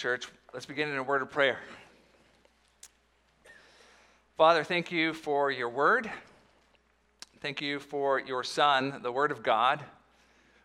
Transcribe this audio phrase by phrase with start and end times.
[0.00, 1.58] Church, let's begin in a word of prayer.
[4.38, 6.10] Father, thank you for your word.
[7.42, 9.84] Thank you for your Son, the Word of God,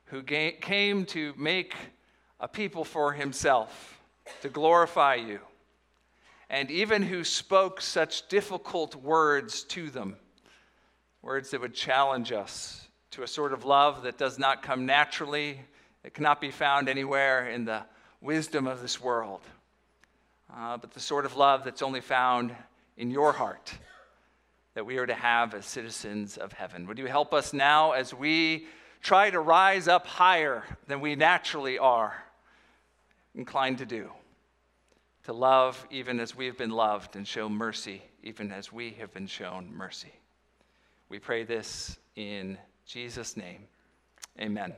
[0.06, 1.76] who came to make
[2.40, 4.00] a people for himself,
[4.42, 5.42] to glorify you,
[6.50, 10.16] and even who spoke such difficult words to them,
[11.22, 15.60] words that would challenge us to a sort of love that does not come naturally,
[16.06, 17.84] it cannot be found anywhere in the
[18.26, 19.42] wisdom of this world,
[20.54, 22.56] uh, but the sort of love that's only found
[22.98, 23.74] in your heart
[24.74, 26.88] that we are to have as citizens of heaven.
[26.88, 28.68] Would you help us now as we
[29.02, 32.14] try to rise up higher than we naturally are
[33.36, 34.10] inclined to do?
[35.26, 39.14] To love even as we have been loved and show mercy even as we have
[39.14, 40.12] been shown mercy.
[41.10, 43.68] We pray this in Jesus' name.
[44.40, 44.74] Amen.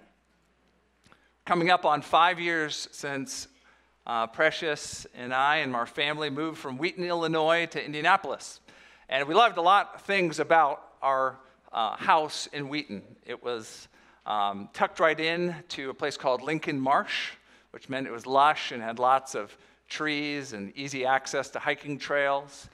[1.48, 3.48] Coming up on five years since
[4.06, 8.60] uh, Precious and I and our family moved from Wheaton, Illinois to Indianapolis.
[9.08, 11.38] And we loved a lot of things about our
[11.72, 13.02] uh, house in Wheaton.
[13.26, 13.88] It was
[14.26, 17.32] um, tucked right in to a place called Lincoln Marsh,
[17.72, 21.98] which meant it was lush and had lots of trees and easy access to hiking
[21.98, 22.68] trails.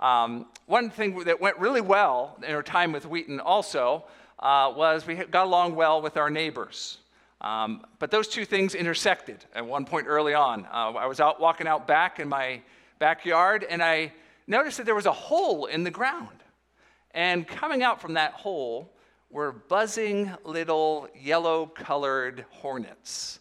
[0.00, 4.06] Um, one thing that went really well in our time with Wheaton also
[4.38, 7.00] uh, was we got along well with our neighbors.
[7.44, 10.64] Um, but those two things intersected at one point early on.
[10.64, 12.62] Uh, I was out walking out back in my
[12.98, 14.14] backyard and I
[14.46, 16.42] noticed that there was a hole in the ground.
[17.10, 18.90] And coming out from that hole
[19.28, 23.40] were buzzing little yellow colored hornets.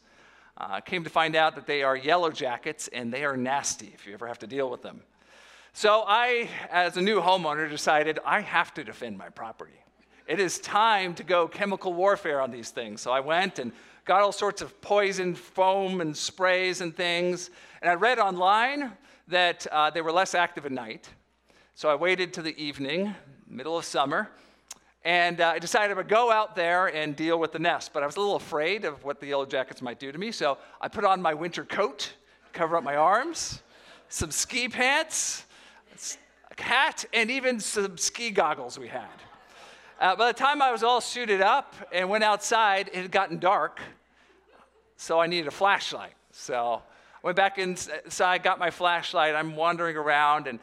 [0.58, 4.06] Uh, came to find out that they are yellow jackets and they are nasty if
[4.06, 5.02] you ever have to deal with them.
[5.72, 9.80] So I, as a new homeowner, decided I have to defend my property.
[10.28, 13.02] It is time to go chemical warfare on these things.
[13.02, 13.72] So I went and
[14.06, 17.50] got all sorts of poison foam and sprays and things.
[17.82, 18.92] And I read online
[19.28, 21.10] that uh, they were less active at night.
[21.76, 23.16] So I waited to the evening,
[23.48, 24.30] middle of summer,
[25.06, 27.92] and uh, I decided I would go out there and deal with the nest.
[27.94, 30.32] But I was a little afraid of what the yellow jackets might do to me.
[30.32, 32.14] So I put on my winter coat,
[32.54, 33.62] cover up my arms,
[34.10, 35.46] some ski pants,
[36.58, 39.10] a hat, and even some ski goggles we had.
[40.04, 43.40] Uh, by the time I was all suited up and went outside, it had gotten
[43.40, 43.80] dark,
[44.98, 46.12] so I needed a flashlight.
[46.32, 49.34] So I went back inside, got my flashlight.
[49.34, 50.60] I'm wandering around, and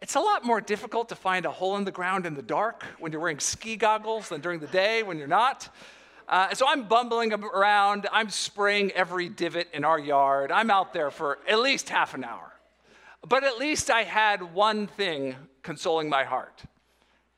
[0.00, 2.84] it's a lot more difficult to find a hole in the ground in the dark
[3.00, 5.68] when you're wearing ski goggles than during the day when you're not.
[6.28, 8.06] Uh, so I'm bumbling around.
[8.12, 10.52] I'm spraying every divot in our yard.
[10.52, 12.52] I'm out there for at least half an hour.
[13.28, 15.34] But at least I had one thing
[15.64, 16.62] consoling my heart.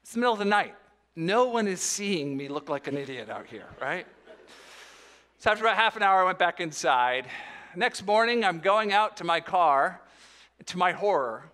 [0.03, 0.75] It's the middle of the night
[1.17, 4.07] no one is seeing me look like an idiot out here, right?
[5.39, 7.27] So after about half an hour, I went back inside.
[7.75, 10.01] Next morning, I'm going out to my car.
[10.67, 11.45] To my horror,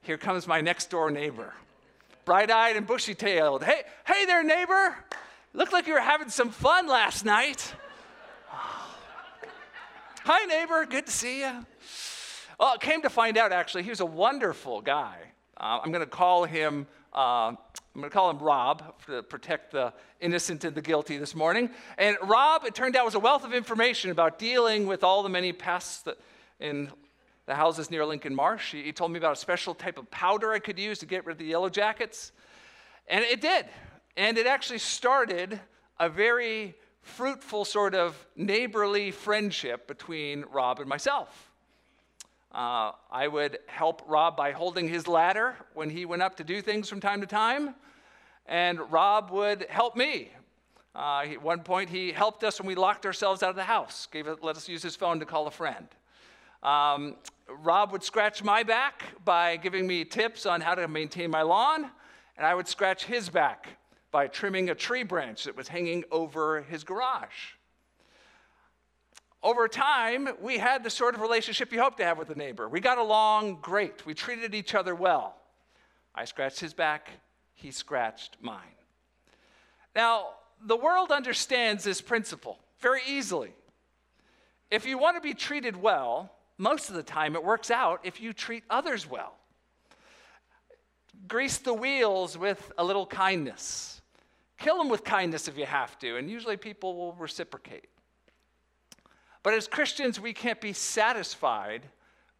[0.00, 1.52] here comes my next door neighbor,
[2.24, 3.62] bright eyed and bushy tailed.
[3.62, 4.96] Hey, hey there, neighbor.
[5.52, 7.74] Looked like you were having some fun last night.
[8.48, 10.86] Hi, neighbor.
[10.86, 11.66] Good to see you.
[12.58, 15.18] Well, came to find out, actually, he was a wonderful guy.
[15.58, 17.52] Uh, I'm going to call him uh,
[17.96, 19.90] I'm going to call him Rob to protect the
[20.20, 21.70] innocent and the guilty this morning.
[21.96, 25.30] And Rob, it turned out, was a wealth of information about dealing with all the
[25.30, 26.18] many pests that
[26.60, 26.90] in
[27.46, 28.72] the houses near Lincoln Marsh.
[28.72, 31.24] He, he told me about a special type of powder I could use to get
[31.24, 32.32] rid of the yellow jackets.
[33.08, 33.64] And it did.
[34.18, 35.58] And it actually started
[35.98, 41.50] a very fruitful sort of neighborly friendship between Rob and myself.
[42.52, 46.62] Uh, I would help Rob by holding his ladder when he went up to do
[46.62, 47.74] things from time to time,
[48.46, 50.30] and Rob would help me.
[50.94, 54.08] Uh, at one point, he helped us when we locked ourselves out of the house,
[54.10, 55.88] gave it, let us use his phone to call a friend.
[56.62, 57.16] Um,
[57.48, 61.90] Rob would scratch my back by giving me tips on how to maintain my lawn,
[62.38, 63.78] and I would scratch his back
[64.10, 67.55] by trimming a tree branch that was hanging over his garage
[69.46, 72.68] over time, we had the sort of relationship you hope to have with a neighbor.
[72.68, 74.04] We got along great.
[74.04, 75.36] We treated each other well.
[76.16, 77.10] I scratched his back,
[77.54, 78.58] he scratched mine.
[79.94, 80.30] Now,
[80.60, 83.54] the world understands this principle very easily.
[84.68, 88.20] If you want to be treated well, most of the time it works out if
[88.20, 89.34] you treat others well.
[91.28, 94.00] Grease the wheels with a little kindness.
[94.58, 97.86] Kill them with kindness if you have to, and usually people will reciprocate.
[99.46, 101.82] But as Christians, we can't be satisfied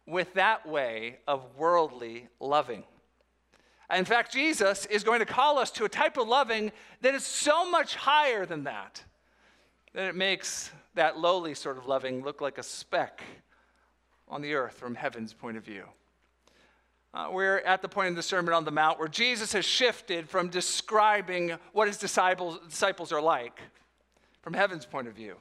[0.05, 2.83] with that way of worldly loving.
[3.95, 6.69] In fact, Jesus is going to call us to a type of loving
[6.99, 9.01] that is so much higher than that,
[9.93, 13.23] that it makes that lowly sort of loving look like a speck
[14.27, 15.85] on the earth from heaven's point of view.
[17.13, 20.27] Uh, we're at the point in the Sermon on the Mount where Jesus has shifted
[20.27, 23.61] from describing what his disciples, disciples are like
[24.41, 25.37] from heaven's point of view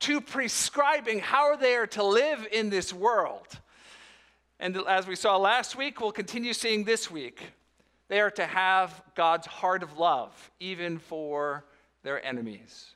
[0.00, 3.46] to prescribing how they are to live in this world.
[4.58, 7.42] And as we saw last week, we'll continue seeing this week.
[8.08, 11.64] They are to have God's heart of love, even for
[12.02, 12.94] their enemies.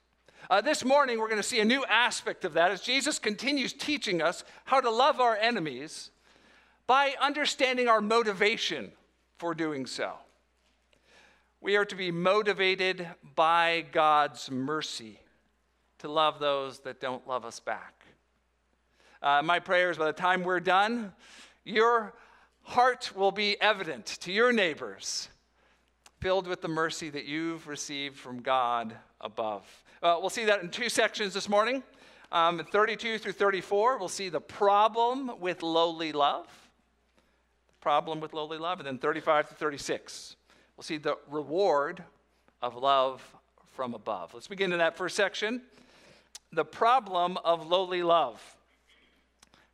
[0.49, 3.73] Uh, this morning, we're going to see a new aspect of that as Jesus continues
[3.73, 6.11] teaching us how to love our enemies
[6.87, 8.91] by understanding our motivation
[9.39, 10.13] for doing so.
[11.61, 15.21] We are to be motivated by God's mercy
[16.01, 18.05] to love those that don't love us back.
[19.23, 21.13] Uh, my prayer is by the time we're done,
[21.65, 22.15] your
[22.63, 25.29] heart will be evident to your neighbors,
[26.21, 29.63] filled with the mercy that you've received from God above.
[30.03, 31.83] Uh, we'll see that in two sections this morning.
[32.33, 36.47] Um, 32 through 34, we'll see the problem with lowly love
[37.69, 38.79] The problem with lowly love.
[38.79, 40.37] And then 35 to 36,
[40.77, 42.03] we'll see the reward
[42.63, 43.23] of love
[43.75, 44.33] from above.
[44.33, 45.61] Let's begin in that first section
[46.53, 48.41] the problem of lowly love.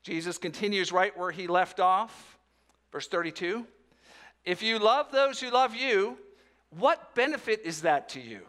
[0.02, 2.38] Jesus continues right where he left off,
[2.92, 3.66] verse 32.
[4.44, 6.18] If you love those who love you,
[6.70, 8.40] what benefit is that to you?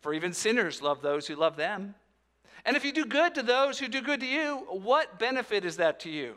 [0.00, 1.94] For even sinners love those who love them.
[2.64, 5.76] And if you do good to those who do good to you, what benefit is
[5.76, 6.34] that to you?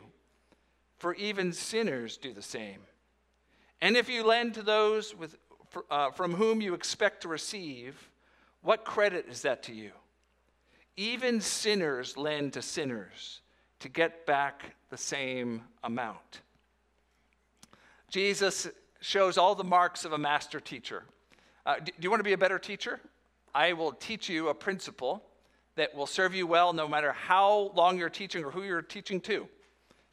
[0.98, 2.80] for even sinners do the same.
[3.80, 5.36] And if you lend to those with,
[5.90, 8.10] uh, from whom you expect to receive,
[8.62, 9.92] what credit is that to you?
[10.98, 13.40] Even sinners lend to sinners
[13.78, 16.40] to get back the same amount.
[18.10, 18.66] Jesus
[19.00, 21.04] shows all the marks of a master teacher.
[21.64, 22.98] Uh, do, do you want to be a better teacher?
[23.54, 25.22] I will teach you a principle
[25.76, 29.20] that will serve you well no matter how long you're teaching or who you're teaching
[29.20, 29.46] to.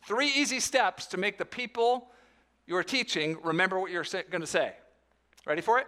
[0.05, 2.09] Three easy steps to make the people
[2.67, 4.73] you're teaching remember what you're going to say.
[5.47, 5.87] Ready for it?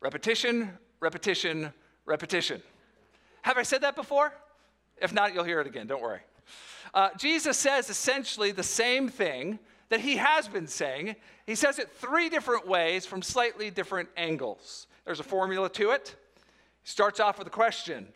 [0.00, 1.72] Repetition, repetition,
[2.06, 2.62] repetition.
[3.42, 4.32] Have I said that before?
[5.00, 5.86] If not, you'll hear it again.
[5.86, 6.20] Don't worry.
[6.94, 9.58] Uh, Jesus says essentially the same thing
[9.88, 11.16] that he has been saying.
[11.46, 14.86] He says it three different ways from slightly different angles.
[15.04, 16.14] There's a formula to it.
[16.82, 18.08] He starts off with a question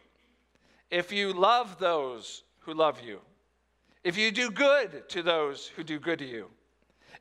[0.90, 3.20] If you love those who love you,
[4.04, 6.48] if you do good to those who do good to you,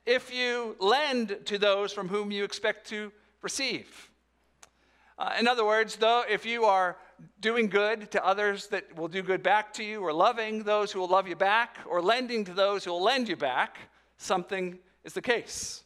[0.06, 3.12] if you lend to those from whom you expect to
[3.42, 4.10] receive.
[5.18, 6.98] Uh, in other words, though, if you are
[7.40, 11.00] doing good to others that will do good back to you, or loving those who
[11.00, 13.78] will love you back, or lending to those who will lend you back,
[14.18, 15.84] something is the case.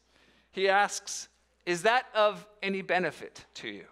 [0.52, 1.28] He asks,
[1.66, 3.86] Is that of any benefit to you?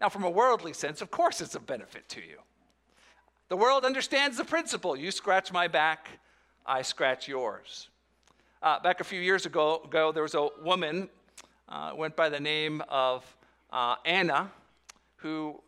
[0.00, 2.38] Now, from a worldly sense, of course it's of benefit to you.
[3.48, 6.08] The world understands the principle you scratch my back,
[6.66, 7.88] I scratch yours.
[8.62, 11.08] Uh, back a few years ago, ago, there was a woman,
[11.68, 13.24] uh, went by the name of
[13.72, 14.50] uh, Anna,
[15.16, 15.60] who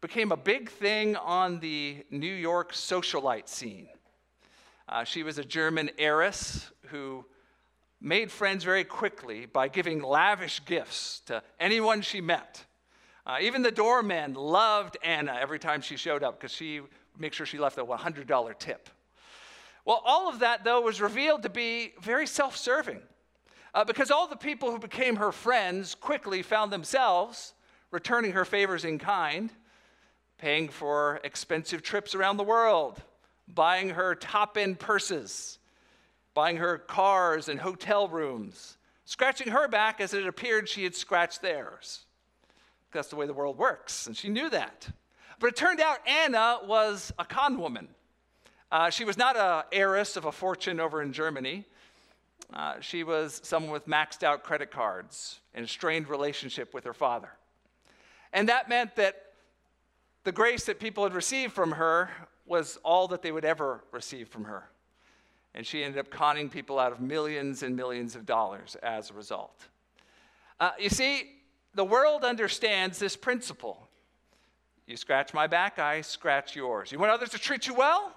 [0.00, 3.88] became a big thing on the New York socialite scene.
[4.88, 7.24] Uh, she was a German heiress who
[8.00, 12.64] made friends very quickly by giving lavish gifts to anyone she met.
[13.26, 16.82] Uh, even the doorman loved Anna every time she showed up because she
[17.18, 18.90] make sure she left a $100 tip.
[19.86, 23.00] Well, all of that, though, was revealed to be very self serving
[23.74, 27.54] uh, because all the people who became her friends quickly found themselves
[27.90, 29.50] returning her favors in kind,
[30.38, 33.02] paying for expensive trips around the world,
[33.48, 35.58] buying her top end purses,
[36.34, 41.42] buying her cars and hotel rooms, scratching her back as it appeared she had scratched
[41.42, 42.04] theirs.
[42.92, 44.88] That's the way the world works, and she knew that.
[45.40, 47.88] But it turned out Anna was a con woman.
[48.70, 51.64] Uh, she was not an heiress of a fortune over in Germany.
[52.52, 56.94] Uh, she was someone with maxed out credit cards and a strained relationship with her
[56.94, 57.30] father.
[58.32, 59.32] And that meant that
[60.24, 62.10] the grace that people had received from her
[62.46, 64.68] was all that they would ever receive from her.
[65.54, 69.14] And she ended up conning people out of millions and millions of dollars as a
[69.14, 69.68] result.
[70.58, 71.30] Uh, you see,
[71.74, 73.88] the world understands this principle.
[74.86, 76.92] You scratch my back, I scratch yours.
[76.92, 78.12] You want others to treat you well?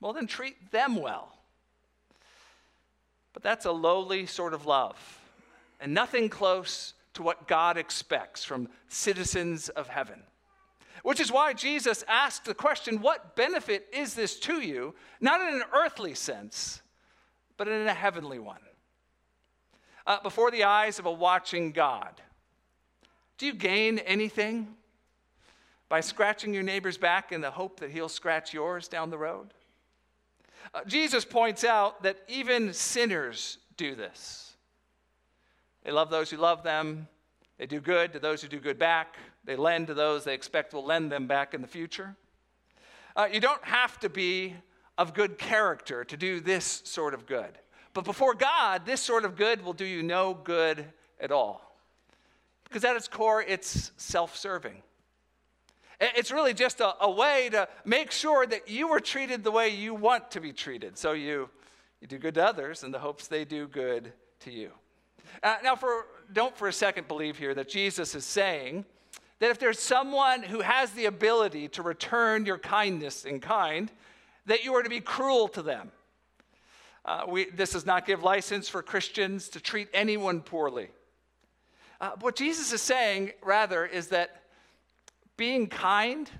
[0.00, 1.32] Well, then treat them well.
[3.32, 4.96] But that's a lowly sort of love,
[5.80, 10.22] and nothing close to what God expects from citizens of heaven.
[11.02, 14.94] Which is why Jesus asked the question what benefit is this to you?
[15.20, 16.80] Not in an earthly sense,
[17.56, 18.60] but in a heavenly one.
[20.06, 22.20] Uh, before the eyes of a watching God
[23.42, 24.68] do you gain anything
[25.88, 29.52] by scratching your neighbor's back in the hope that he'll scratch yours down the road?
[30.74, 34.54] Uh, Jesus points out that even sinners do this.
[35.84, 37.08] They love those who love them,
[37.58, 40.72] they do good to those who do good back, they lend to those they expect
[40.72, 42.16] will lend them back in the future.
[43.14, 44.54] Uh, you don't have to be
[44.96, 47.58] of good character to do this sort of good.
[47.94, 50.86] But before God, this sort of good will do you no good
[51.20, 51.76] at all.
[52.64, 54.82] Because at its core, it's self serving.
[56.04, 59.68] It's really just a, a, way to make sure that you are treated the way
[59.68, 60.98] you want to be treated.
[60.98, 61.48] So you,
[62.00, 64.72] you do good to others in the hopes they do good to you.
[65.44, 68.84] Uh, now, for, don't for a second believe here that Jesus is saying
[69.38, 73.90] that if there's someone who has the ability to return your kindness in kind,
[74.46, 75.92] that you are to be cruel to them.
[77.04, 80.88] Uh, we, this does not give license for Christians to treat anyone poorly.
[82.00, 84.41] Uh, what Jesus is saying, rather, is that
[85.36, 86.30] being kind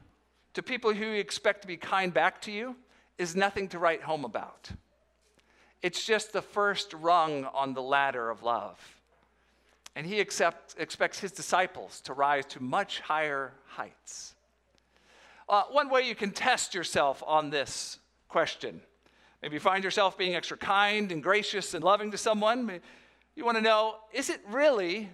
[0.55, 2.77] to people who you expect to be kind back to you
[3.19, 4.71] is nothing to write home about.
[5.83, 8.79] It's just the first rung on the ladder of love.
[9.95, 14.35] And he accept, expects his disciples to rise to much higher heights.
[15.49, 18.81] Uh, one way you can test yourself on this question
[19.43, 22.81] maybe you find yourself being extra kind and gracious and loving to someone.
[23.35, 25.11] You want to know is it really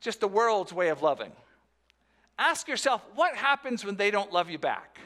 [0.00, 1.32] just the world's way of loving?
[2.38, 5.00] Ask yourself what happens when they don't love you back?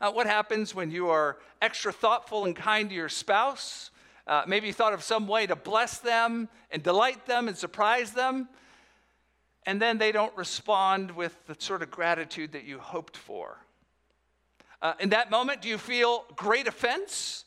[0.00, 3.90] Uh, what happens when you are extra thoughtful and kind to your spouse?
[4.26, 8.12] Uh, maybe you thought of some way to bless them and delight them and surprise
[8.12, 8.48] them,
[9.66, 13.58] and then they don't respond with the sort of gratitude that you hoped for.
[14.82, 17.44] Uh, in that moment, do you feel great offense?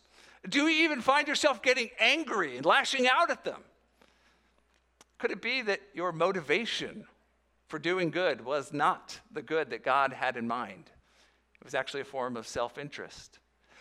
[0.48, 3.62] Do you even find yourself getting angry and lashing out at them?
[5.17, 7.05] Could it be that your motivation
[7.68, 10.90] for doing good was not the good that God had in mind.
[11.60, 13.40] It was actually a form of self interest.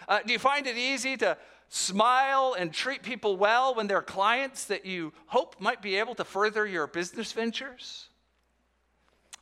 [0.09, 1.37] Uh, do you find it easy to
[1.69, 6.25] smile and treat people well when they're clients that you hope might be able to
[6.25, 8.09] further your business ventures?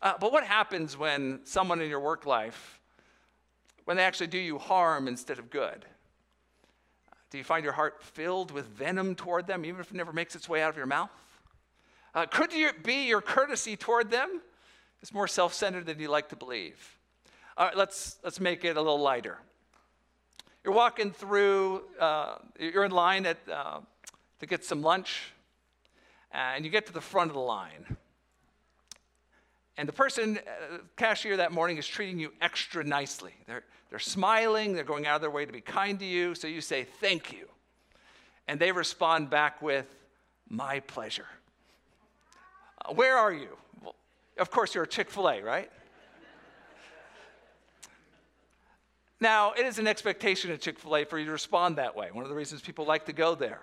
[0.01, 2.81] Uh, but what happens when someone in your work life,
[3.85, 5.85] when they actually do you harm instead of good?
[7.31, 10.37] Do you find your heart filled with venom toward them, even if it never makes
[10.37, 11.11] its way out of your mouth?
[12.15, 14.41] Uh, could it be your courtesy toward them
[15.03, 16.99] is more self centered than you like to believe?
[17.57, 19.39] All right, let's, let's make it a little lighter.
[20.65, 23.81] You're walking through, uh, you're in line at, uh,
[24.41, 25.33] to get some lunch,
[26.33, 27.97] and you get to the front of the line.
[29.77, 33.35] And the person, uh, cashier that morning, is treating you extra nicely.
[33.47, 36.47] They're, they're smiling, they're going out of their way to be kind to you, so
[36.47, 37.49] you say, Thank you.
[38.47, 39.87] And they respond back with,
[40.49, 41.27] My pleasure.
[42.93, 43.49] Where are you?
[43.83, 43.95] Well,
[44.39, 45.71] of course, you're a Chick fil A, right?
[49.21, 52.11] now, it is an expectation at Chick fil A for you to respond that way.
[52.13, 53.63] One of the reasons people like to go there.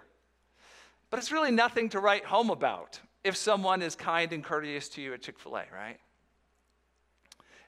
[1.09, 5.01] But it's really nothing to write home about if someone is kind and courteous to
[5.01, 5.99] you at Chick fil A, right?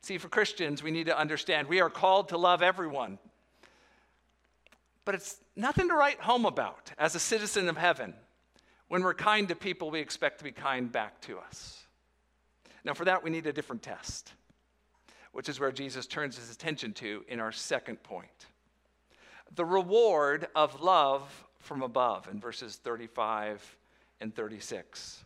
[0.01, 3.19] See, for Christians, we need to understand we are called to love everyone.
[5.05, 8.15] But it's nothing to write home about as a citizen of heaven
[8.93, 11.81] when we're kind to people, we expect to be kind back to us.
[12.85, 14.33] Now, for that, we need a different test,
[15.31, 18.45] which is where Jesus turns his attention to in our second point
[19.55, 23.77] the reward of love from above in verses 35
[24.21, 25.25] and 36.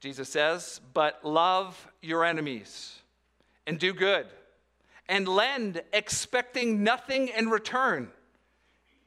[0.00, 2.98] Jesus says, But love your enemies
[3.64, 4.26] and do good
[5.08, 8.10] and lend, expecting nothing in return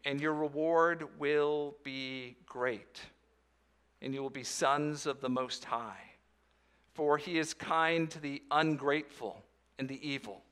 [0.07, 3.01] and your reward will be great,
[4.01, 5.99] and you will be sons of the Most High.
[6.93, 9.43] For he is kind to the ungrateful
[9.77, 10.43] and the evil.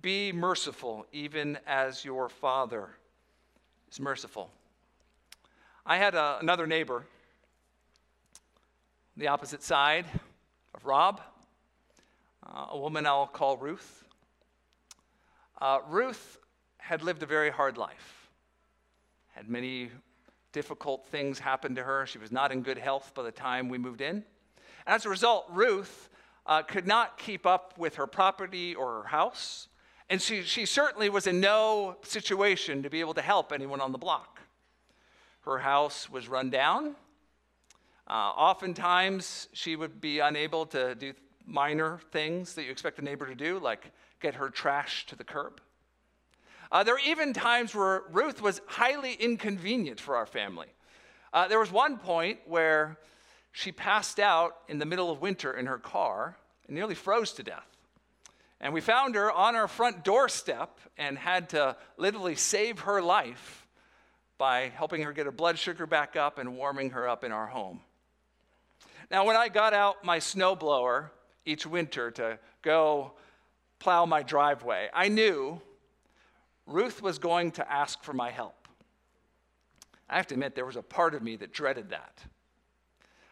[0.00, 2.90] Be merciful, even as your Father
[3.90, 4.50] is merciful.
[5.84, 7.04] I had a, another neighbor,
[9.16, 10.06] the opposite side
[10.76, 11.20] of Rob,
[12.46, 14.04] uh, a woman I'll call Ruth.
[15.60, 16.38] Uh, Ruth
[16.78, 18.23] had lived a very hard life
[19.34, 19.90] had many
[20.52, 22.06] difficult things happen to her.
[22.06, 24.24] She was not in good health by the time we moved in.
[24.86, 26.08] As a result, Ruth
[26.46, 29.68] uh, could not keep up with her property or her house,
[30.08, 33.90] and she, she certainly was in no situation to be able to help anyone on
[33.90, 34.40] the block.
[35.40, 36.94] Her house was run down.
[38.06, 41.12] Uh, oftentimes, she would be unable to do
[41.46, 45.24] minor things that you expect a neighbor to do, like get her trash to the
[45.24, 45.60] curb.
[46.72, 50.68] Uh, there were even times where Ruth was highly inconvenient for our family.
[51.32, 52.98] Uh, there was one point where
[53.52, 57.42] she passed out in the middle of winter in her car and nearly froze to
[57.42, 57.66] death.
[58.60, 63.66] And we found her on our front doorstep and had to literally save her life
[64.38, 67.46] by helping her get her blood sugar back up and warming her up in our
[67.46, 67.80] home.
[69.10, 71.10] Now, when I got out my snowblower
[71.44, 73.12] each winter to go
[73.78, 75.60] plow my driveway, I knew
[76.66, 78.68] Ruth was going to ask for my help.
[80.08, 82.22] I have to admit, there was a part of me that dreaded that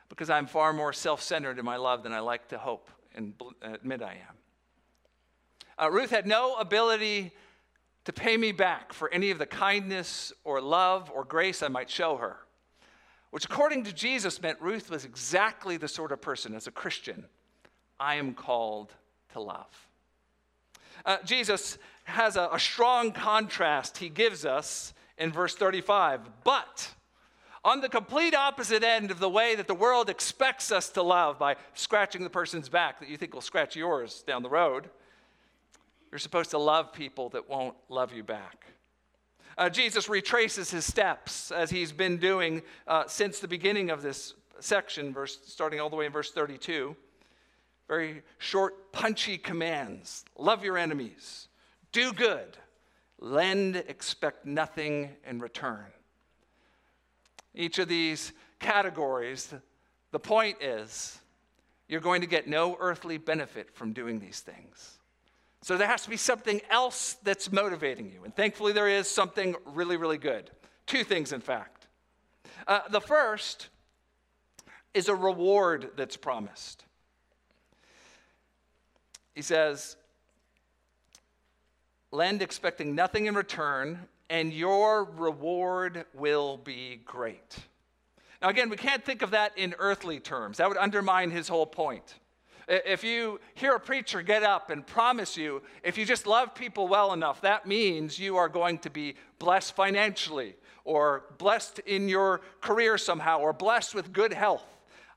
[0.08, 3.34] because I'm far more self centered in my love than I like to hope and
[3.62, 4.36] admit I am.
[5.78, 7.32] Uh, Ruth had no ability
[8.04, 11.88] to pay me back for any of the kindness or love or grace I might
[11.88, 12.36] show her,
[13.30, 17.24] which, according to Jesus, meant Ruth was exactly the sort of person, as a Christian,
[17.98, 18.92] I am called
[19.32, 19.88] to love.
[21.04, 26.20] Uh, Jesus has a, a strong contrast he gives us in verse 35.
[26.44, 26.90] But
[27.64, 31.38] on the complete opposite end of the way that the world expects us to love
[31.38, 34.90] by scratching the person's back that you think will scratch yours down the road,
[36.10, 38.66] you're supposed to love people that won't love you back.
[39.56, 44.34] Uh, Jesus retraces his steps as he's been doing uh, since the beginning of this
[44.60, 46.96] section, verse, starting all the way in verse 32.
[47.92, 51.48] Very short, punchy commands love your enemies,
[51.92, 52.56] do good,
[53.18, 55.84] lend, expect nothing in return.
[57.54, 59.52] Each of these categories,
[60.10, 61.20] the point is
[61.86, 64.98] you're going to get no earthly benefit from doing these things.
[65.60, 68.24] So there has to be something else that's motivating you.
[68.24, 70.50] And thankfully, there is something really, really good.
[70.86, 71.88] Two things, in fact.
[72.66, 73.68] Uh, the first
[74.94, 76.86] is a reward that's promised.
[79.34, 79.96] He says,
[82.10, 87.56] Lend expecting nothing in return, and your reward will be great.
[88.42, 90.58] Now, again, we can't think of that in earthly terms.
[90.58, 92.16] That would undermine his whole point.
[92.68, 96.86] If you hear a preacher get up and promise you, if you just love people
[96.86, 102.40] well enough, that means you are going to be blessed financially, or blessed in your
[102.60, 104.64] career somehow, or blessed with good health.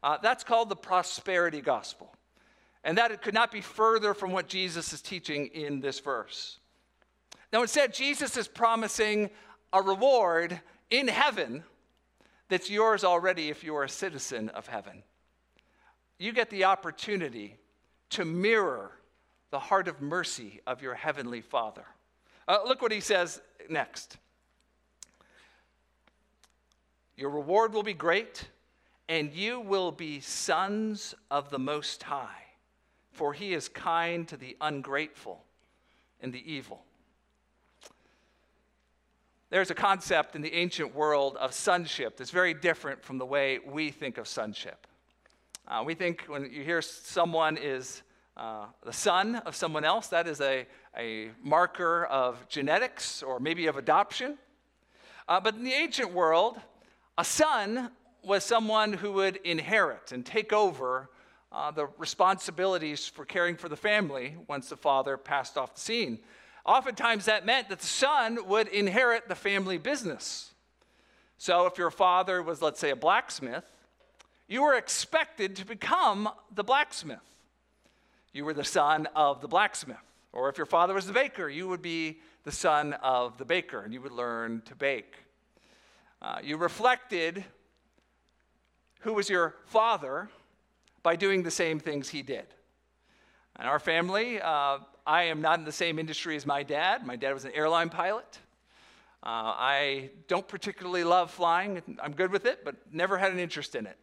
[0.02, 2.15] Uh, that's called the prosperity gospel.
[2.86, 6.60] And that it could not be further from what Jesus is teaching in this verse.
[7.52, 9.30] Now, instead, Jesus is promising
[9.74, 11.64] a reward in heaven
[12.48, 15.04] that's yours already if you are a citizen of heaven.
[16.20, 17.58] You get the opportunity
[18.12, 18.92] to mirror
[19.52, 21.86] the heart of mercy of your heavenly Father.
[22.48, 24.18] Uh, look what he says next.
[27.18, 28.48] Your reward will be great,
[29.10, 32.45] and you will be sons of the Most High,
[33.16, 35.42] for he is kind to the ungrateful
[36.22, 36.84] and the evil.
[39.50, 43.60] There's a concept in the ancient world of sonship that's very different from the way
[43.66, 44.86] we think of sonship.
[45.66, 48.04] Uh, we think when you hear someone is
[48.36, 53.68] uh, the son of someone else, that is a, a marker of genetics or maybe
[53.68, 54.38] of adoption.
[55.30, 56.60] Uh, but in the ancient world,
[57.18, 57.92] a son
[58.24, 61.10] was someone who would inherit and take over
[61.56, 66.20] uh, the responsibilities for caring for the family once the father passed off the scene.
[66.66, 70.54] Oftentimes, that meant that the son would inherit the family business.
[71.38, 73.64] So, if your father was, let's say, a blacksmith,
[74.50, 77.20] you were expected to become the blacksmith.
[78.34, 79.98] You were the son of the blacksmith.
[80.34, 83.80] Or if your father was the baker, you would be the son of the baker
[83.82, 85.16] and you would learn to bake.
[86.22, 87.46] Uh, you reflected
[89.00, 90.30] who was your father
[91.06, 92.48] by doing the same things he did.
[93.60, 97.06] In our family, uh, I am not in the same industry as my dad.
[97.06, 98.40] My dad was an airline pilot.
[99.22, 101.80] Uh, I don't particularly love flying.
[102.02, 103.98] I'm good with it, but never had an interest in it.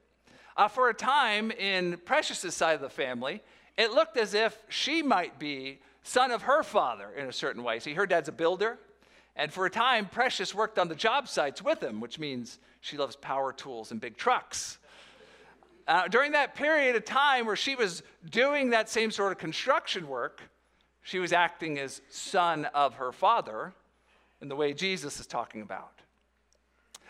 [0.56, 3.42] Uh, for a time in Precious's side of the family,
[3.76, 7.80] it looked as if she might be son of her father in a certain way.
[7.80, 8.78] See, her dad's a builder,
[9.34, 12.96] and for a time, Precious worked on the job sites with him, which means she
[12.96, 14.78] loves power tools and big trucks.
[15.88, 20.06] Uh, during that period of time where she was doing that same sort of construction
[20.06, 20.40] work,
[21.02, 23.74] she was acting as son of her father
[24.40, 26.00] in the way Jesus is talking about.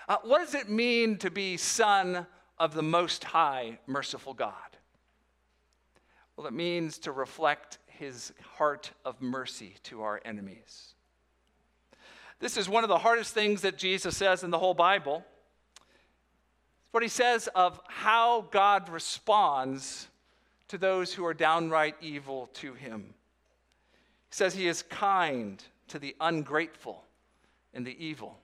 [0.08, 2.26] Uh, what does it mean to be son
[2.58, 4.54] of the Most High, merciful God?
[6.36, 10.94] Well, it means to reflect his heart of mercy to our enemies.
[12.40, 15.24] This is one of the hardest things that Jesus says in the whole Bible.
[16.92, 20.08] What he says of how God responds
[20.68, 23.14] to those who are downright evil to him.
[24.30, 27.04] He says he is kind to the ungrateful
[27.74, 28.38] and the evil.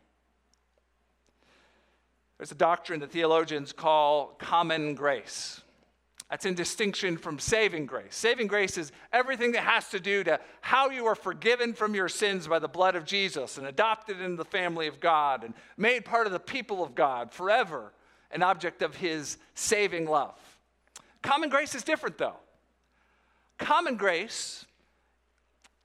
[2.38, 5.61] There's a doctrine that theologians call common grace.
[6.30, 8.14] That's in distinction from saving grace.
[8.14, 12.08] Saving grace is everything that has to do to how you are forgiven from your
[12.08, 16.04] sins by the blood of Jesus and adopted into the family of God and made
[16.04, 17.92] part of the people of God forever,
[18.31, 20.38] an object of his saving love.
[21.23, 22.37] Common grace is different though.
[23.59, 24.64] Common grace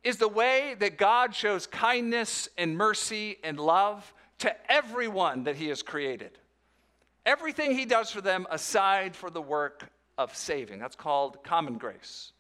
[0.04, 5.70] is the way that God shows kindness and mercy and love to everyone that he
[5.70, 6.38] has created.
[7.26, 10.80] Everything he does for them aside for the work of saving.
[10.80, 12.34] That's called common grace.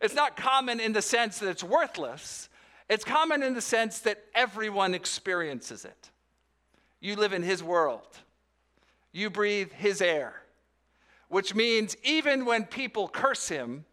[0.00, 2.48] It's not common in the sense that it's worthless,
[2.88, 6.10] it's common in the sense that everyone experiences it.
[7.00, 8.18] You live in His world,
[9.12, 10.42] you breathe His air,
[11.28, 13.84] which means even when people curse Him,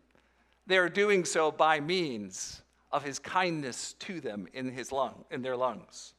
[0.67, 5.41] they are doing so by means of His kindness to them in, his lung, in
[5.41, 6.13] their lungs.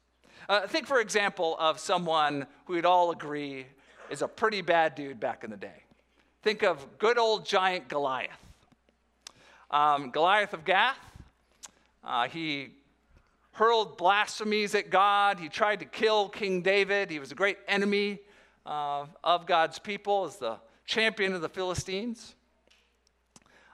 [0.49, 3.67] Uh, think, for example, of someone who we'd all agree
[4.11, 5.85] is a pretty bad dude back in the day.
[6.43, 8.31] Think of good old giant Goliath.
[9.71, 10.99] Um, Goliath of Gath,
[12.03, 12.71] uh, he
[13.53, 15.39] hurled blasphemies at God.
[15.39, 17.11] He tried to kill King David.
[17.11, 18.19] He was a great enemy
[18.71, 20.57] uh, of God's people as the
[20.87, 22.35] champion of the Philistines.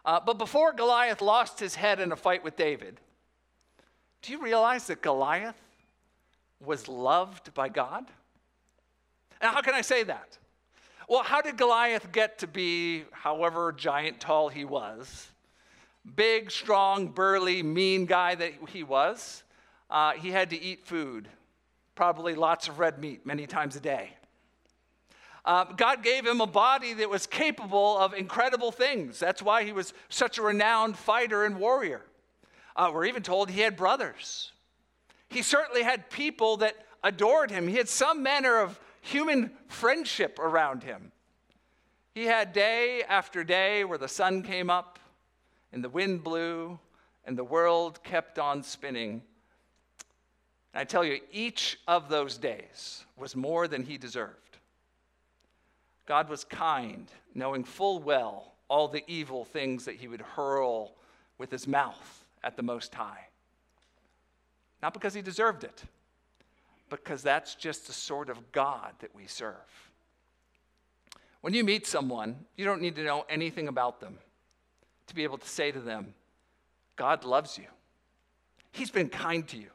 [0.05, 2.99] Uh, but before Goliath lost his head in a fight with David,
[4.23, 5.61] do you realize that Goliath
[6.65, 8.07] was loved by God?
[9.43, 10.39] Now, how can I say that?
[11.09, 15.29] Well, how did Goliath get to be however giant tall he was?
[16.15, 19.43] Big, strong, burly, mean guy that he was.
[19.91, 21.29] Uh, he had to eat food,
[21.95, 24.11] probably lots of red meat many times a day.
[25.47, 29.21] Uh, God gave him a body that was capable of incredible things.
[29.21, 32.03] That's why he was such a renowned fighter and warrior.
[32.75, 34.51] Uh, we're even told he had brothers.
[35.29, 37.69] He certainly had people that adored him.
[37.69, 41.13] He had some manner of human friendship around him.
[42.13, 44.99] He had day after day where the sun came up
[45.73, 46.79] and the wind blew
[47.25, 49.23] and the world kept on spinning.
[50.73, 54.46] And I tell you, each of those days was more than he deserved.
[56.07, 60.95] God was kind, knowing full well all the evil things that he would hurl
[61.39, 63.27] with his mouth at the Most High.
[64.83, 65.83] Not because he deserved it,
[66.91, 69.55] because that's just the sort of God that we serve.
[71.41, 74.19] When you meet someone, you don't need to know anything about them
[75.07, 76.15] to be able to say to them,
[76.97, 77.67] God loves you.
[78.73, 79.71] He's been kind to you.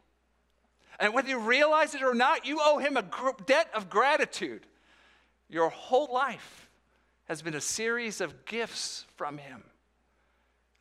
[0.99, 3.05] And whether you realize it or not, you owe him a
[3.45, 4.65] debt of gratitude.
[5.51, 6.69] Your whole life
[7.25, 9.63] has been a series of gifts from him.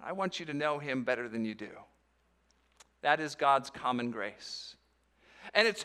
[0.01, 1.71] I want you to know him better than you do.
[3.03, 4.77] That is God's common grace.
[5.55, 5.85] And it's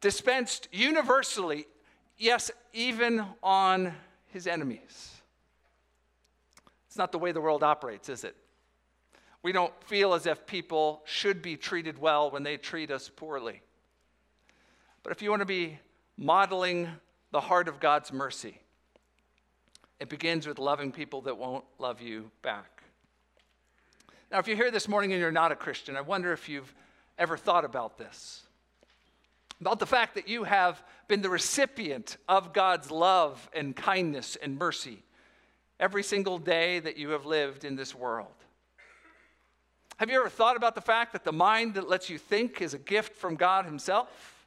[0.00, 1.66] dispensed universally,
[2.16, 3.92] yes, even on
[4.28, 5.10] his enemies.
[6.86, 8.34] It's not the way the world operates, is it?
[9.42, 13.60] We don't feel as if people should be treated well when they treat us poorly.
[15.02, 15.78] But if you want to be
[16.16, 16.88] modeling
[17.30, 18.60] the heart of God's mercy,
[19.98, 22.82] it begins with loving people that won't love you back.
[24.30, 26.72] Now, if you're here this morning and you're not a Christian, I wonder if you've
[27.18, 28.44] ever thought about this
[29.60, 34.58] about the fact that you have been the recipient of God's love and kindness and
[34.58, 35.02] mercy
[35.78, 38.32] every single day that you have lived in this world.
[39.98, 42.72] Have you ever thought about the fact that the mind that lets you think is
[42.72, 44.39] a gift from God Himself?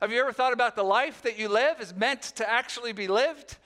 [0.00, 3.08] Have you ever thought about the life that you live is meant to actually be
[3.08, 3.56] lived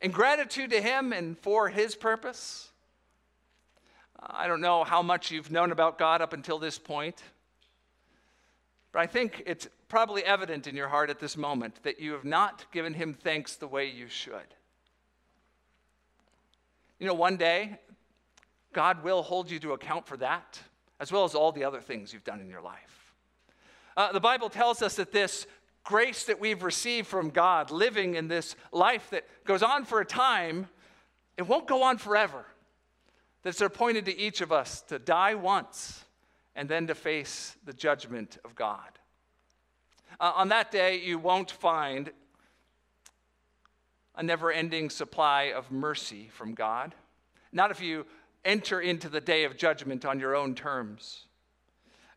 [0.00, 2.70] in gratitude to Him and for His purpose?
[4.20, 7.22] I don't know how much you've known about God up until this point.
[8.92, 12.24] But I think it's probably evident in your heart at this moment that you have
[12.24, 14.54] not given him thanks the way you should.
[16.98, 17.78] You know, one day,
[18.72, 20.58] God will hold you to account for that,
[20.98, 23.12] as well as all the other things you've done in your life.
[23.96, 25.46] Uh, the Bible tells us that this
[25.86, 30.04] grace that we've received from God, living in this life that goes on for a
[30.04, 30.68] time,
[31.38, 32.44] it won't go on forever.
[33.42, 36.04] That's appointed to each of us to die once
[36.56, 38.98] and then to face the judgment of God.
[40.18, 42.10] Uh, on that day, you won't find
[44.16, 46.94] a never ending supply of mercy from God.
[47.52, 48.06] Not if you
[48.44, 51.26] enter into the day of judgment on your own terms.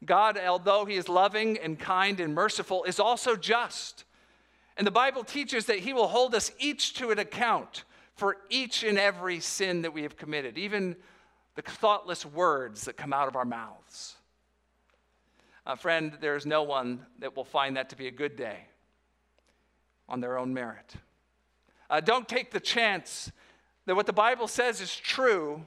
[0.06, 4.06] God, although He is loving and kind and merciful, is also just.
[4.78, 7.84] And the Bible teaches that He will hold us each to an account
[8.16, 10.96] for each and every sin that we have committed, even
[11.56, 14.16] the thoughtless words that come out of our mouths.
[15.66, 18.60] Uh, friend, there is no one that will find that to be a good day
[20.08, 20.96] on their own merit.
[21.90, 23.32] Uh, don't take the chance
[23.86, 25.66] that what the Bible says is true,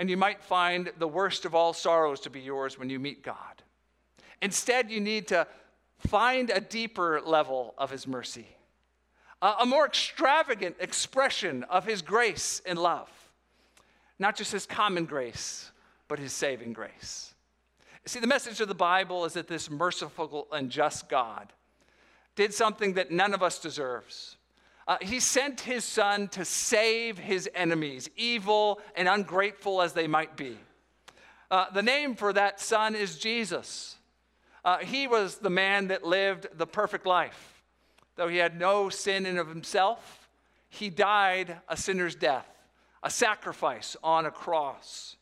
[0.00, 3.22] and you might find the worst of all sorrows to be yours when you meet
[3.22, 3.62] God.
[4.40, 5.46] Instead, you need to
[5.98, 8.46] find a deeper level of His mercy,
[9.42, 13.10] a, more extravagant expression of His grace and love.
[14.18, 15.70] Not just His common grace,
[16.08, 17.34] but His saving grace.
[18.06, 21.52] See, the message of the Bible is that this merciful and just God
[22.36, 24.38] did something that none of us deserves.
[24.90, 30.36] Uh, he sent his son to save his enemies, evil and ungrateful as they might
[30.36, 30.58] be.
[31.48, 33.98] Uh, the name for that son is Jesus.
[34.64, 37.62] Uh, he was the man that lived the perfect life.
[38.16, 40.28] Though he had no sin in of himself,
[40.68, 42.48] he died a sinner's death,
[43.04, 45.14] a sacrifice on a cross.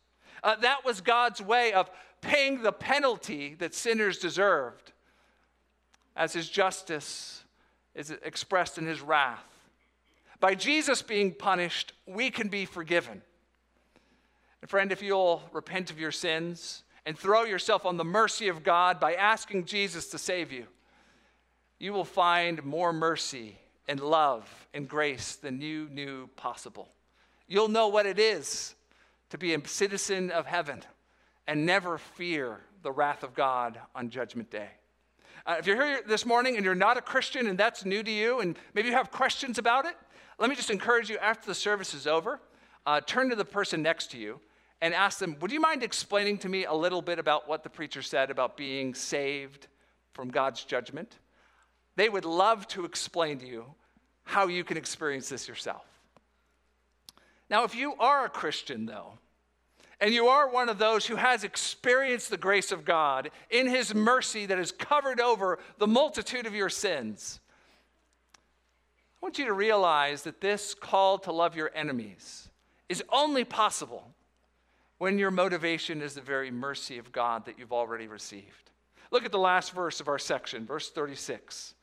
[0.43, 1.91] Uh, that was God's way of
[2.23, 4.93] paying the penalty that sinners deserved
[6.17, 7.45] as his justice
[7.95, 9.45] is expressed in his wrath.
[10.41, 13.23] By Jesus being punished, we can be forgiven.
[14.61, 18.63] And friend, if you'll repent of your sins and throw yourself on the mercy of
[18.63, 20.67] God by asking Jesus to save you,
[21.79, 23.57] you will find more mercy
[23.89, 26.89] and love and grace than you knew possible.
[27.47, 28.75] You'll know what it is
[29.31, 30.83] to be a citizen of heaven
[31.47, 34.69] and never fear the wrath of God on Judgment Day.
[35.47, 38.11] Uh, if you're here this morning and you're not a Christian and that's new to
[38.11, 39.97] you, and maybe you have questions about it,
[40.39, 42.41] let me just encourage you after the service is over,
[42.87, 44.41] uh, turn to the person next to you
[44.81, 47.71] and ask them, Would you mind explaining to me a little bit about what the
[47.71, 49.67] preacher said about being saved
[50.13, 51.19] from God's judgment?
[51.97, 53.65] They would love to explain to you
[54.23, 55.85] how you can experience this yourself.
[57.51, 59.15] Now, if you are a Christian, though,
[60.01, 63.95] and you are one of those who has experienced the grace of God in His
[63.95, 67.41] mercy that has covered over the multitude of your sins,
[69.21, 72.49] I want you to realize that this call to love your enemies
[72.89, 74.15] is only possible
[74.99, 78.71] when your motivation is the very mercy of God that you've already received.
[79.11, 81.75] Look at the last verse of our section, verse 36.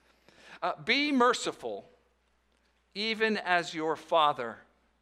[0.62, 1.86] Uh, Be merciful,
[2.94, 4.58] even as your Father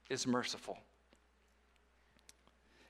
[0.09, 0.77] is merciful.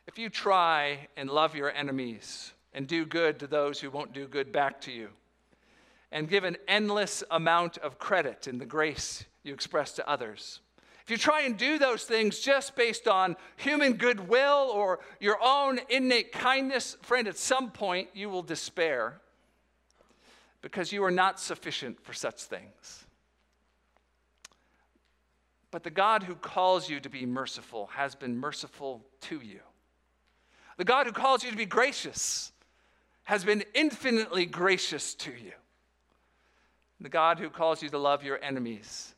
[0.07, 4.27] If you try and love your enemies and do good to those who won't do
[4.27, 5.09] good back to you,
[6.11, 10.59] and give an endless amount of credit in the grace you express to others,
[11.03, 15.79] if you try and do those things just based on human goodwill or your own
[15.89, 19.19] innate kindness, friend, at some point you will despair
[20.61, 23.05] because you are not sufficient for such things.
[25.71, 29.59] But the God who calls you to be merciful has been merciful to you.
[30.77, 32.53] The God who calls you to be gracious
[33.23, 35.51] has been infinitely gracious to you.
[37.01, 39.15] The God who calls you to love your enemies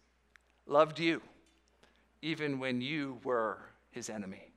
[0.67, 1.21] loved you
[2.21, 3.57] even when you were
[3.91, 4.51] his enemy.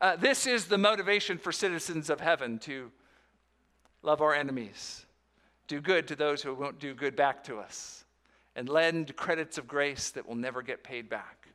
[0.00, 2.90] Uh, this is the motivation for citizens of heaven to
[4.02, 5.06] love our enemies,
[5.66, 8.04] do good to those who won't do good back to us,
[8.54, 11.48] and lend credits of grace that will never get paid back.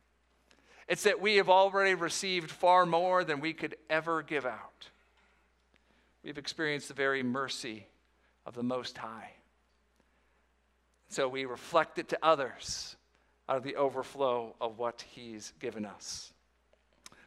[0.88, 4.88] It's that we have already received far more than we could ever give out.
[6.22, 7.86] We've experienced the very mercy
[8.46, 9.32] of the Most High.
[11.08, 12.96] So we reflect it to others
[13.48, 16.32] out of the overflow of what He's given us.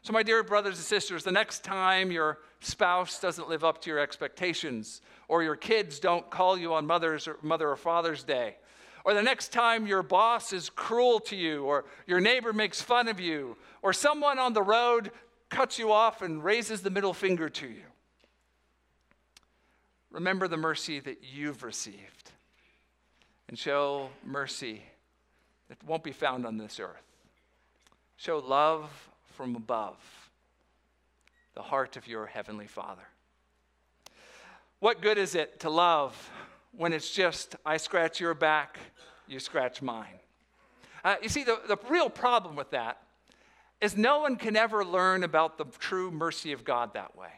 [0.02, 3.90] So, my dear brothers and sisters, the next time your spouse doesn't live up to
[3.90, 8.56] your expectations, or your kids don't call you on Mother's or Mother or Father's Day,
[9.04, 13.08] or the next time your boss is cruel to you, or your neighbor makes fun
[13.08, 15.12] of you, or someone on the road
[15.50, 17.84] cuts you off and raises the middle finger to you.
[20.12, 22.32] Remember the mercy that you've received
[23.50, 24.82] and show mercy
[25.70, 27.04] that won't be found on this earth.
[28.16, 28.90] Show love
[29.36, 29.98] from above,
[31.54, 33.08] the heart of your heavenly Father.
[34.80, 36.32] What good is it to love
[36.76, 38.78] when it's just, I scratch your back,
[39.28, 40.20] you scratch mine.
[41.04, 43.00] Uh, you see, the, the real problem with that
[43.82, 47.30] is no one can ever learn about the true mercy of God that way.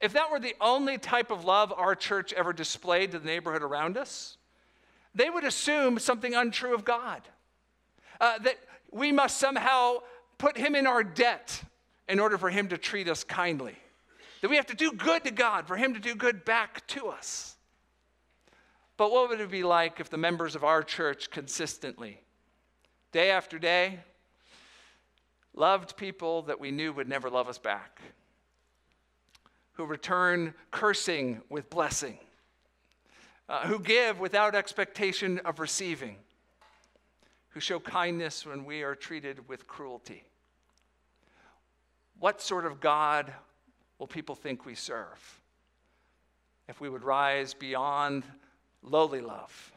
[0.00, 3.62] If that were the only type of love our church ever displayed to the neighborhood
[3.62, 4.36] around us,
[5.18, 7.22] they would assume something untrue of God.
[8.20, 8.56] Uh, that
[8.92, 9.96] we must somehow
[10.38, 11.60] put him in our debt
[12.08, 13.74] in order for him to treat us kindly.
[14.40, 17.08] That we have to do good to God for him to do good back to
[17.08, 17.56] us.
[18.96, 22.20] But what would it be like if the members of our church consistently,
[23.10, 23.98] day after day,
[25.52, 28.00] loved people that we knew would never love us back,
[29.72, 32.18] who return cursing with blessing,
[33.48, 36.16] uh, who give without expectation of receiving,
[37.50, 40.24] who show kindness when we are treated with cruelty.
[42.18, 43.32] What sort of God
[43.98, 45.40] will people think we serve
[46.68, 48.24] if we would rise beyond
[48.82, 49.72] lowly love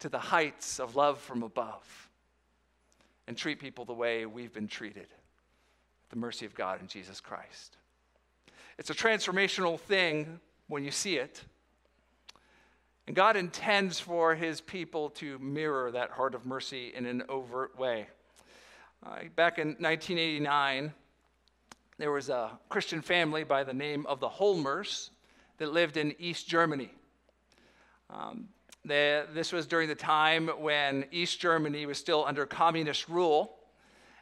[0.00, 2.08] to the heights of love from above
[3.26, 5.06] and treat people the way we've been treated?
[6.10, 7.76] The mercy of God in Jesus Christ.
[8.78, 11.42] It's a transformational thing when you see it.
[13.06, 17.78] And God intends for his people to mirror that heart of mercy in an overt
[17.78, 18.08] way.
[19.04, 20.92] Uh, back in 1989,
[21.98, 25.10] there was a Christian family by the name of the Holmers
[25.58, 26.90] that lived in East Germany.
[28.10, 28.48] Um,
[28.84, 33.56] they, this was during the time when East Germany was still under communist rule,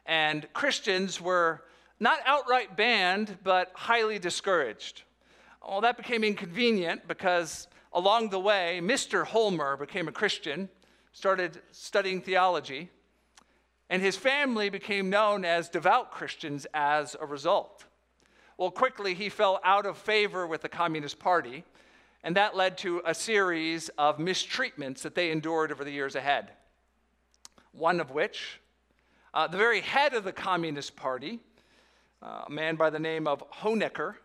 [0.05, 1.63] and Christians were
[1.99, 5.01] not outright banned, but highly discouraged.
[5.67, 9.25] Well, that became inconvenient because along the way, Mr.
[9.25, 10.69] Holmer became a Christian,
[11.13, 12.89] started studying theology,
[13.89, 17.85] and his family became known as devout Christians as a result.
[18.57, 21.63] Well, quickly he fell out of favor with the Communist Party,
[22.21, 26.51] and that led to a series of mistreatments that they endured over the years ahead.
[27.71, 28.59] One of which,
[29.33, 31.39] uh, the very head of the Communist Party,
[32.21, 34.15] uh, a man by the name of Honecker,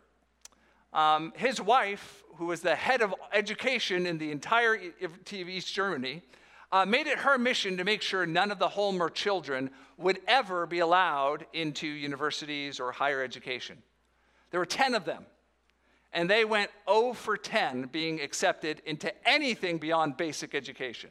[0.93, 6.23] um, his wife, who was the head of education in the entire of East Germany,
[6.73, 10.67] uh, made it her mission to make sure none of the Holmer children would ever
[10.67, 13.79] be allowed into universities or higher education.
[14.51, 15.27] There were 10 of them,
[16.13, 21.11] and they went 0 for 10 being accepted into anything beyond basic education.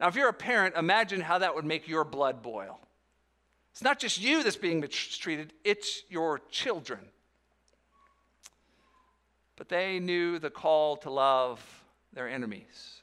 [0.00, 2.80] Now, if you're a parent, imagine how that would make your blood boil.
[3.72, 7.00] It's not just you that's being mistreated, it's your children.
[9.62, 11.62] But they knew the call to love
[12.12, 13.00] their enemies.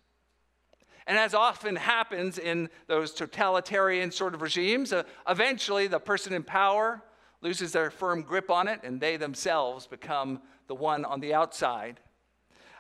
[1.08, 6.44] And as often happens in those totalitarian sort of regimes, uh, eventually the person in
[6.44, 7.02] power
[7.40, 12.02] loses their firm grip on it and they themselves become the one on the outside.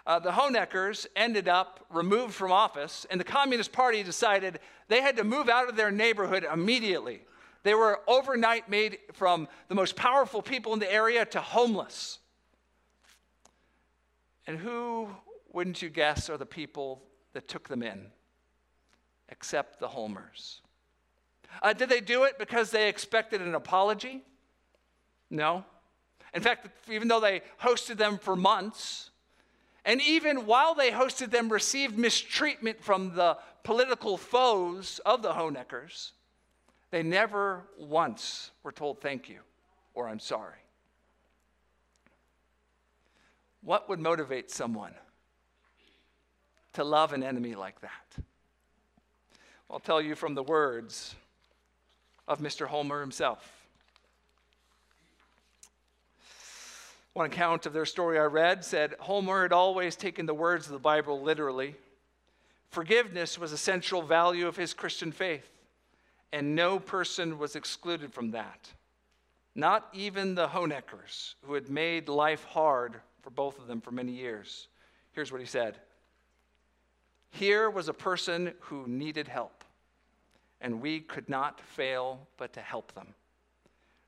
[0.06, 5.16] Uh, the Honeckers ended up removed from office, and the Communist Party decided they had
[5.16, 7.22] to move out of their neighborhood immediately.
[7.64, 12.20] They were overnight made from the most powerful people in the area to homeless.
[14.50, 15.08] And who,
[15.54, 18.08] wouldn't you guess, are the people that took them in?
[19.30, 20.62] Except the Holmers.
[21.62, 24.24] Uh, did they do it because they expected an apology?
[25.30, 25.66] No.
[26.34, 29.12] In fact, even though they hosted them for months,
[29.86, 36.14] and even while they hosted them, received mistreatment from the political foes of the Honeckers,
[36.90, 39.42] they never once were told thank you
[39.94, 40.58] or I'm sorry.
[43.62, 44.94] What would motivate someone
[46.74, 48.24] to love an enemy like that?
[49.70, 51.16] I'll tell you from the words
[52.28, 52.68] of Mr.
[52.68, 53.68] Holmer himself.
[57.14, 60.72] One account of their story I read said Holmer had always taken the words of
[60.72, 61.76] the Bible literally.
[62.70, 65.52] Forgiveness was a central value of his Christian faith
[66.32, 68.70] and no person was excluded from that.
[69.56, 74.12] Not even the Honeckers, who had made life hard for both of them for many
[74.12, 74.68] years.
[75.12, 75.78] Here's what he said
[77.32, 79.64] Here was a person who needed help,
[80.62, 83.14] and we could not fail but to help them.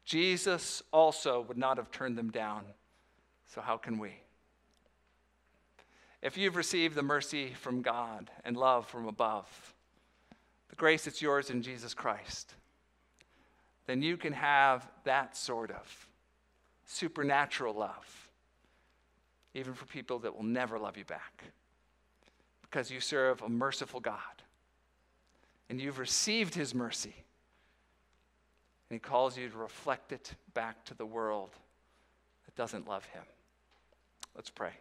[0.05, 2.63] Jesus also would not have turned them down,
[3.47, 4.13] so how can we?
[6.21, 9.73] If you've received the mercy from God and love from above,
[10.69, 12.53] the grace that's yours in Jesus Christ,
[13.87, 16.07] then you can have that sort of
[16.85, 18.20] supernatural love,
[19.53, 21.43] even for people that will never love you back,
[22.61, 24.17] because you serve a merciful God
[25.69, 27.15] and you've received his mercy.
[28.89, 31.51] And he calls you to reflect it back to the world
[32.45, 33.23] that doesn't love him.
[34.35, 34.71] Let's pray.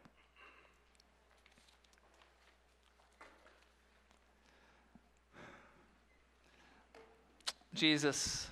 [7.72, 8.48] Jesus,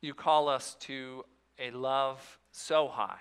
[0.00, 1.24] you call us to
[1.62, 3.20] a love so high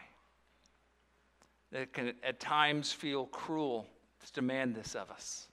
[1.72, 3.88] that it can at times feel cruel
[4.26, 5.48] to demand this of us.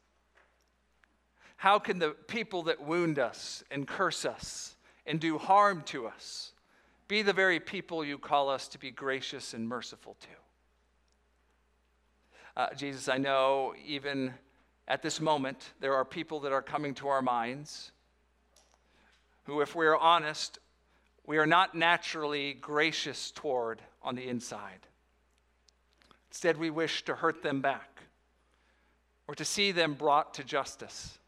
[1.56, 4.76] How can the people that wound us and curse us
[5.06, 6.52] and do harm to us
[7.08, 10.28] be the very people you call us to be gracious and merciful to?
[12.62, 14.34] Uh, Jesus, I know even
[14.88, 17.92] at this moment, there are people that are coming to our minds
[19.44, 20.58] who, if we are honest,
[21.28, 24.86] we are not naturally gracious toward on the inside.
[26.30, 27.84] Instead, we wish to hurt them back.
[29.26, 31.18] or to see them brought to justice.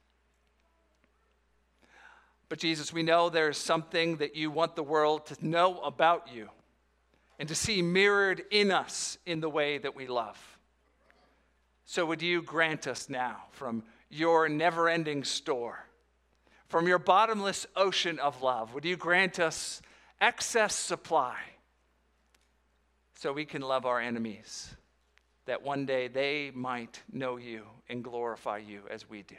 [2.48, 6.48] But Jesus, we know there's something that you want the world to know about you
[7.38, 10.38] and to see mirrored in us in the way that we love.
[11.84, 15.84] So, would you grant us now from your never ending store,
[16.68, 19.82] from your bottomless ocean of love, would you grant us
[20.20, 21.36] excess supply
[23.14, 24.74] so we can love our enemies,
[25.46, 29.36] that one day they might know you and glorify you as we do?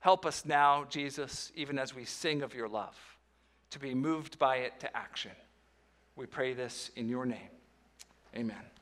[0.00, 2.96] Help us now, Jesus, even as we sing of your love,
[3.70, 5.32] to be moved by it to action.
[6.16, 7.50] We pray this in your name.
[8.34, 8.79] Amen.